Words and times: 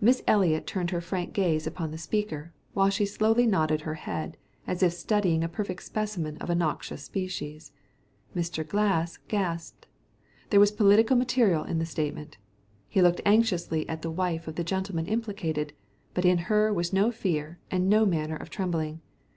Miss 0.00 0.20
Eliot 0.26 0.66
turned 0.66 0.90
her 0.90 1.00
frank 1.00 1.32
gaze 1.32 1.64
upon 1.64 1.92
the 1.92 1.96
speaker, 1.96 2.52
while 2.74 2.90
she 2.90 3.06
slowly 3.06 3.46
nodded 3.46 3.82
her 3.82 3.94
head 3.94 4.36
as 4.66 4.82
if 4.82 4.92
studying 4.94 5.44
a 5.44 5.48
perfect 5.48 5.84
specimen 5.84 6.36
of 6.38 6.50
a 6.50 6.56
noxious 6.56 7.04
species. 7.04 7.70
Mr. 8.34 8.66
Glass 8.66 9.18
gasped. 9.28 9.86
There 10.48 10.58
was 10.58 10.72
political 10.72 11.16
material 11.16 11.62
in 11.62 11.78
the 11.78 11.86
statement. 11.86 12.36
He 12.88 13.00
looked 13.00 13.20
anxiously 13.24 13.88
at 13.88 14.02
the 14.02 14.10
wife 14.10 14.48
of 14.48 14.56
the 14.56 14.64
gentleman 14.64 15.06
implicated, 15.06 15.72
but 16.14 16.24
in 16.24 16.38
her 16.50 16.72
was 16.72 16.92
no 16.92 17.12
fear 17.12 17.60
and 17.70 17.88
no 17.88 18.04
manner 18.04 18.34
of 18.34 18.50
trembling. 18.50 19.02